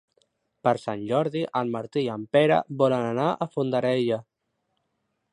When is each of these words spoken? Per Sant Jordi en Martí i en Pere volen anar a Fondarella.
Per 0.67 0.71
Sant 0.83 1.01
Jordi 1.09 1.43
en 1.59 1.69
Martí 1.75 2.01
i 2.05 2.09
en 2.13 2.23
Pere 2.37 2.57
volen 2.79 3.05
anar 3.09 3.27
a 3.31 3.49
Fondarella. 3.57 4.19